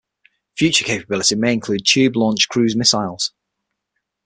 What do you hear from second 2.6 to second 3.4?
missiles.